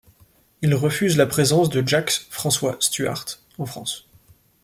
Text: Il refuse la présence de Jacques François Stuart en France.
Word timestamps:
Il 0.63 0.73
refuse 0.73 1.15
la 1.15 1.27
présence 1.27 1.69
de 1.69 1.87
Jacques 1.87 2.25
François 2.31 2.75
Stuart 2.79 3.37
en 3.59 3.67
France. 3.67 4.07